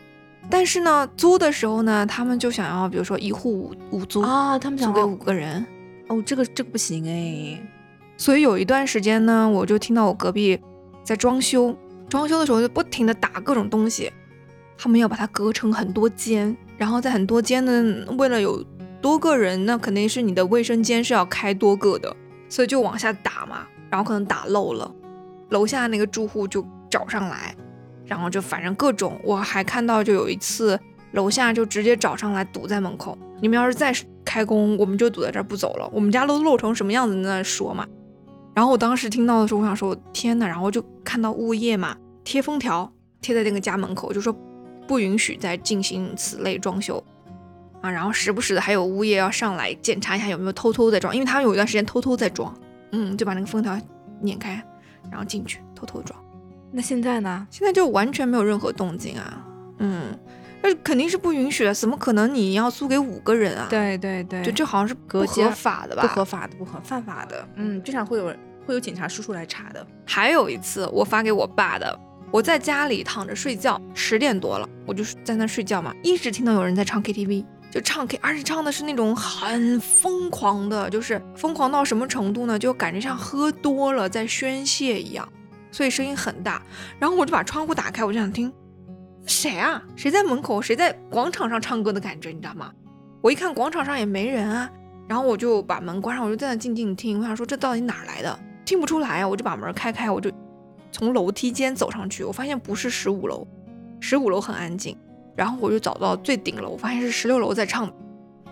[0.48, 5.66] 但是呢，租的时候呢，他们就想要，比如说一户五五租啊，他们想租给五个人。
[6.06, 7.60] 哦，这个这个不行哎。
[8.16, 10.60] 所以有一段时间呢，我就听到我隔壁
[11.02, 11.76] 在装修。
[12.08, 14.12] 装修的时候就不停的打各种东西，
[14.78, 18.62] 他们要把它隔成很多间，然后在很多间呢，为了有
[19.00, 22.14] 多个人，那肯定是你的卫生间是要开多个的，
[22.48, 24.88] 所以就往下打嘛，然后可能打漏了，
[25.48, 27.56] 楼下那个住户就找上来，
[28.04, 30.78] 然后就反正各种，我还看到就有一次
[31.12, 33.92] 楼下就直接找上来堵在门口，你们要是再
[34.24, 37.84] 开工，我们就堵在这儿不走了，我们家都漏成什么样子，在那说嘛。
[38.54, 42.90] 然后我当时听到的时候，我想说天呐，然后就看到物业嘛贴封条
[43.20, 44.34] 贴在那个家门口，就说
[44.86, 47.02] 不允许再进行此类装修。
[47.80, 52.54] 啊，然后时不时的还有物业要上来检查一下有没有偷偷在装，因为他们有一段时间偷偷在装，
[52.92, 53.78] 嗯，就把那个封条
[54.22, 54.64] 碾开，
[55.10, 56.18] 然后进去偷偷装。
[56.72, 57.46] 那现在呢？
[57.50, 59.46] 现在就完全没有任何动静啊，
[59.78, 60.18] 嗯，
[60.64, 63.66] 那肯定是不允许的，怎么可能你要租给五个人啊？
[63.68, 66.02] 对对对，就这好像是不合法的吧？
[66.02, 68.34] 不合法的，不合犯法的，嗯，经常会有
[68.66, 69.86] 会有警察叔叔来查的。
[70.06, 71.96] 还有一次我发给我爸的，
[72.30, 77.44] 我在家里躺着睡觉，十点多了，我就在那睡觉嘛，一直听到有人在唱 KTV。
[77.70, 82.56] 就唱 K，而且唱的是那种很疯狂的，就是疯狂到什么程度呢？
[82.56, 85.28] 就感觉像喝多了在宣泄一样，
[85.72, 86.62] 所以声音很大。
[87.00, 88.52] 然后我就把窗户打开，我就想听
[89.26, 89.82] 谁啊？
[89.96, 90.60] 谁在门口？
[90.60, 92.30] 谁在广场上唱歌的感觉？
[92.30, 92.72] 你知道吗？
[93.20, 94.70] 我一看广场上也没人啊，
[95.08, 97.20] 然后我就把门关上，我就在那静静听。
[97.20, 98.38] 我想说这到底哪来的？
[98.64, 100.30] 听不出来啊，我就把门开开，我就
[100.92, 103.46] 从楼梯间走上去，我发现不是十五楼，
[104.00, 104.96] 十五楼很安静。
[105.36, 107.92] 然后我就找到最顶楼，我发现是十六楼在唱，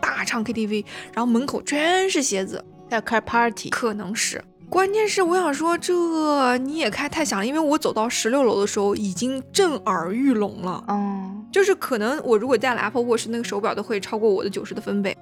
[0.00, 4.42] 大唱 KTV，然后门口全是鞋子，在开 party，可能是。
[4.72, 10.82] 关键是我想说，这你也开太响了，因为我走到十六楼的时候已经震耳欲聋了。
[10.88, 15.14] 嗯，就是可能我如果戴了 Apple Watch 那个手表都会超过我的九十的分贝。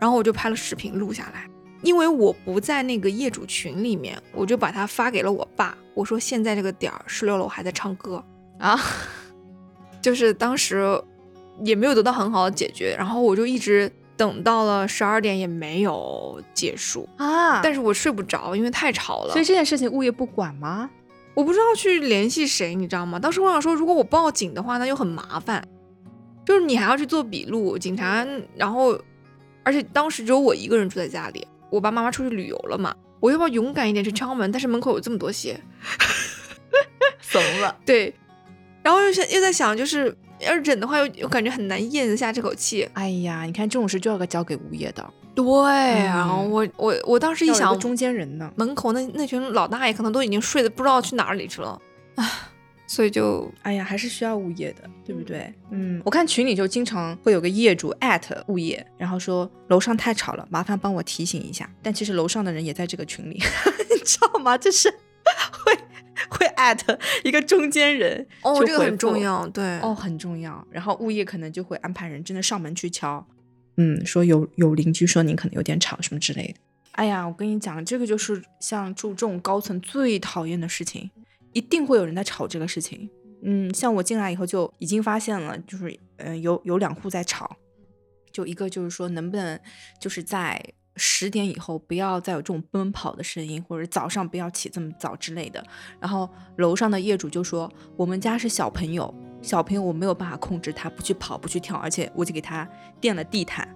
[0.00, 1.48] 然后我就拍了视频录下来，
[1.82, 8.20] 因为我不在那个业主群里面，我就把它发给了我爸，我说现在这个点儿十六楼还在唱歌
[8.58, 8.76] 啊。
[10.02, 11.00] 就是当时
[11.62, 17.60] 也没有得到很好的解决，然后我就一直等到了十二点也没有结束啊！
[17.62, 19.32] 但是我睡不着，因为太吵了。
[19.32, 20.90] 所以这件事情物业不管吗？
[21.34, 23.18] 我不知道去联系谁，你知道吗？
[23.18, 25.66] 当时我想说，如果我报警的话，那就很麻烦，
[26.44, 28.98] 就是你还要去做笔录，警察，然后
[29.62, 34.52] 而且当时只有我一个人住在家里，我爸妈妈出去旅游了嘛，我要不要勇敢一点去敲门？
[34.52, 35.58] 但是门口有这么多鞋，
[37.20, 37.76] 怂了。
[37.86, 38.14] 对。
[38.82, 40.12] 然后又想又在想，就是
[40.42, 42.88] 要忍的话，又又感觉很难咽得下这口气。
[42.94, 45.04] 哎呀，你看这种事就要交给物业的。
[45.34, 48.52] 对然后我我我当时一想，中间人呢？
[48.54, 51.80] 门口那那群老大爷可能都已经睡得不知道去哪里去了，
[52.16, 52.28] 唉，
[52.86, 55.50] 所以就哎呀，还是需要物业的，对不对？
[55.70, 61.66] 嗯，我看群里就经常会有个业主艾特物业，然后说楼上太吵了，麻烦帮我提醒一下。
[61.82, 63.40] 但其实楼上的人也在这个群里，
[63.90, 64.58] 你知道吗？
[64.58, 64.96] 这是会。
[66.32, 70.66] 会艾特一个中间人哦，这个很重要，对哦，很重要。
[70.70, 73.24] 然后物业可能就会安排人真的上门去敲，
[73.76, 76.54] 嗯，说有有邻居说您可能有点吵什么之类的。
[76.92, 81.10] 哎呀，我跟你讲，这个就是像住这种高层最讨厌的事情，
[81.52, 83.08] 一定会有人在吵这个事情。
[83.42, 87.56] 嗯，像我进来以后就已经发现了，就是嗯，有有两户在吵，
[88.32, 89.58] 就一个就是说能不能
[90.00, 90.62] 就是在。
[90.96, 95.64] 十点以后不要再有这种奔跑的声音，或者早上不要起这么早之类的。
[95.98, 102.68] 然后楼上的业主就说：“我们家是小朋友，小朋友我没有办法控制他不去跑不去跳，而且我就给他
[103.00, 103.68] 垫了地毯。”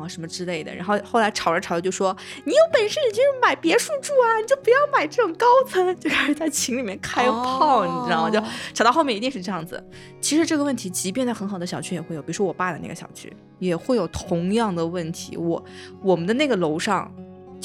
[0.00, 8.30] 啊，什么之类的，然后后来吵着吵着就说：“你有本事你就买别墅住啊，你就不要买这种高层。”就开始在群里面开炮，你知道吗？
[8.30, 8.40] 就
[8.74, 9.82] 吵到后面一定是这样子。
[10.20, 15.36] 其实这个问题，即便在很好的小区也会有，比如说我爸的那个小区也会有同样的问题。
[15.36, 15.64] 我
[16.02, 17.12] 我们的那个楼上。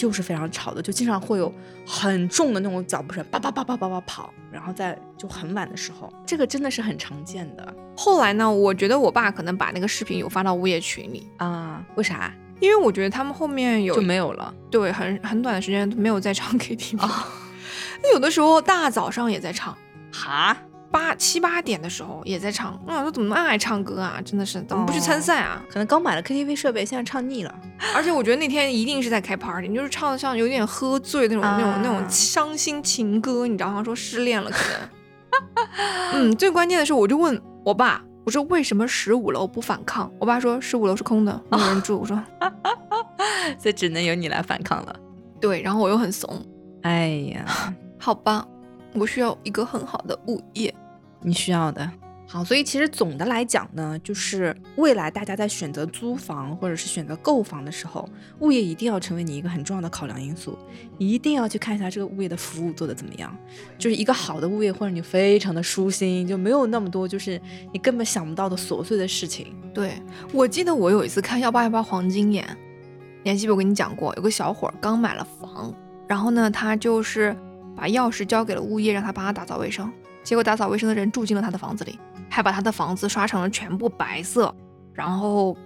[0.01, 1.53] 就是非常吵的，就经常会有
[1.85, 7.71] 很重的那种脚步声，叭叭叭叭叭叭跑，然后在就很晚的时候，这个真的是很常见的。
[7.95, 11.85] 后来呢，我觉得我爸可能把那个视频有发到物业群里啊？
[11.93, 12.33] 为啥？
[12.59, 16.97] 因为我觉得他们后面有就没有了，对，很很短的时间没有再唱 KTV，
[18.01, 19.77] 那有的时候大早上也在唱，
[20.11, 20.57] 哈。
[20.91, 24.21] 八七八点的时候也在唱，我说怎么那么爱唱歌啊？
[24.23, 25.63] 真的是怎么不去参赛啊？
[25.69, 27.55] 可能刚买了 KTV 设备，现在唱腻了。
[27.95, 33.83] 而且我觉得那天一定是在开 party，就是唱的像有点喝醉那种那种那种伤心情歌，你知道吗？
[33.83, 34.89] 说失恋了可能。
[36.13, 40.11] 嗯，最关键的是，我就问我爸，我说为什么十五楼不反抗？
[40.19, 41.99] 我爸说十五楼是空的，没有人住。
[41.99, 42.21] 我说，
[43.57, 44.95] 所以只能由你来反抗了。
[45.39, 46.45] 对，然后我又很怂。
[46.83, 47.45] 哎呀，
[47.97, 48.45] 好吧，
[48.93, 50.73] 我需要一个很好的物业。
[51.21, 51.87] 你需要的，
[52.27, 60.57] 好，所以其实总的来讲呢，就是未来大家在选择租房或者是选择购房的时候，物业一定要成为你一个很重要的考量因素，
[60.97, 63.37] 一定要去看一下这个物业的服务做得怎么样。
[63.77, 67.39] 就是一个好的物业，或者你非常的舒心，就没有那么多就是
[67.71, 69.55] 你根本想不到的琐碎的事情。
[69.73, 69.93] 对
[70.33, 72.45] 我记得我有一次看幺八幺八黄金眼，
[73.23, 73.53] 你还记不？
[73.53, 75.71] 我跟你讲过，有个小伙儿刚买了房，
[76.07, 77.35] 然后呢，他就是
[77.81, 79.91] 把钥匙交给了物业，让他帮他打扫卫生。
[80.23, 84.53] 结果打扫卫生的人住进了他的房子里，还把他的房子刷成了全部白色，
[84.93, 85.57] 然后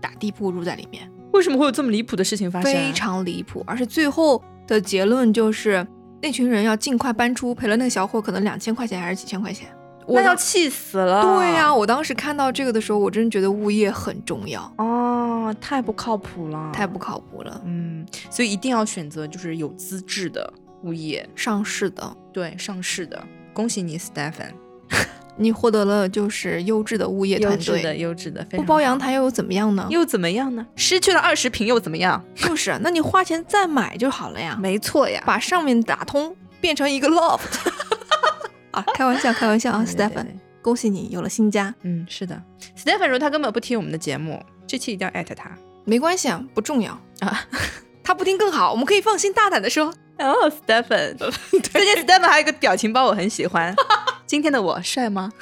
[0.00, 2.72] 打地铺住在里面，为什么会有这么离谱的事情发生？
[2.72, 3.64] 非常离谱。
[3.66, 5.84] 而且最后的结论就是
[6.22, 9.68] 那群人要尽快搬出，赔了那个小伙可能两千块钱还是几千块钱，
[10.06, 11.22] 那要气死了。
[11.22, 17.60] 对呀，我当时看到这个的时候，我真觉得物业很重要哦，太不靠谱了，太不靠谱了。
[17.64, 23.24] 嗯，所以一定要选择就是有资质的物业，上市的，对，上市的。
[23.52, 24.52] 恭喜你，Stephen，
[25.36, 29.86] 你获得了就是优质的物业团队，优质的，优质的，不包阳台又怎么样呢？
[29.90, 30.66] 又怎么样呢？
[30.76, 32.22] 失去了二十平又怎么样？
[32.34, 34.56] 就是，那你花钱再买就好了呀。
[34.60, 37.40] 没错呀，把上面打通，变成一个 loft。
[38.72, 40.26] 啊，开玩笑，开玩笑啊，Stephen，
[40.62, 41.74] 恭喜你有了新家。
[41.82, 42.42] 嗯，是的
[42.76, 45.50] ，Stephen 说他根本不听我们的节目，这期一定要艾特他。
[45.84, 47.46] 没关系啊，不重要啊，
[48.02, 49.92] 他不听更好，我们可以放心大胆的说。
[50.24, 51.16] 哦，Stephen，
[51.62, 53.74] 最近 Stephen 还有一个表情包我很喜欢。
[54.26, 55.30] 今天的我帅吗？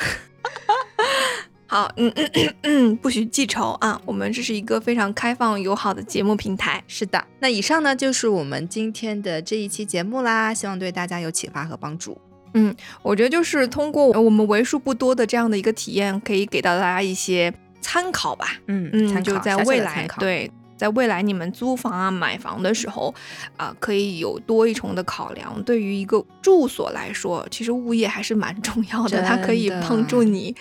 [1.66, 4.00] 好，嗯嗯嗯嗯， 不许记仇啊！
[4.04, 6.82] 我们这是一个非常开放友好的节目平台。
[6.88, 12.20] 是的，那以上呢就是我们今天的这一期节目啦，希望对大家有启发和帮助。
[12.54, 18.56] 嗯，我觉得就是通过我们为数不多的这样的一个体验，可以给到大家一些参考吧。
[18.66, 20.50] 嗯嗯，就在未来对。
[20.80, 23.14] 在未来你们租房啊、买房的时候，
[23.58, 25.62] 啊，可以有多一重的考量。
[25.62, 30.56] 对于一个住所来说，其实物业还是蛮重要的，它可以帮助你，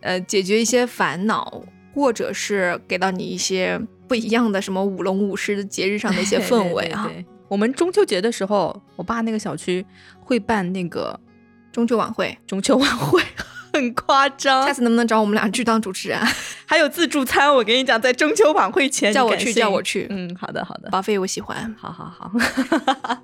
[0.00, 1.60] 呃，解决一些烦恼，
[1.92, 7.10] 或者是给到你一些不一样的什么舞龙舞狮的节日上的一些 氛围哈。
[7.48, 9.84] 我们中秋节的时候，我爸那个小区
[10.20, 11.18] 会办那个
[11.72, 13.20] 中秋晚会，中秋晚会。
[13.74, 16.18] 很夸张，下次能不能找我们俩去当主持人？
[16.64, 20.06] 还有自助餐，我跟你讲，在中秋晚会前叫我去，叫我去。
[20.10, 21.74] 嗯，好的，好的，巴菲我喜欢。
[21.78, 22.30] 好好好，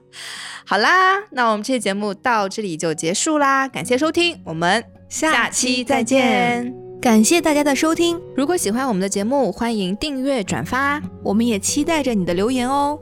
[0.66, 6.74] 好啦，那我们这期节目到这里就结束啦，感谢收听，我们下期再见。
[7.00, 12.98] 感谢大家的收听，如果喜欢我们的节目，欢迎订阅转发，我们也期待着你的留言哦。